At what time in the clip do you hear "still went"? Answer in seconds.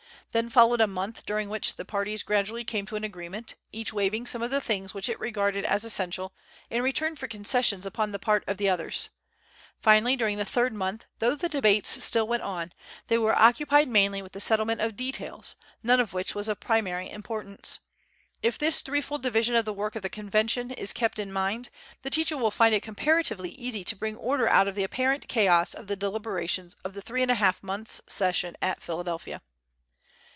12.01-12.43